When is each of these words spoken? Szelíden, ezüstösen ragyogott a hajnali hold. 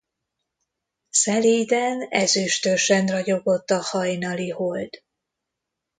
Szelíden, 1.09 2.01
ezüstösen 2.09 3.05
ragyogott 3.05 3.69
a 3.69 3.79
hajnali 3.81 4.49
hold. 4.49 5.01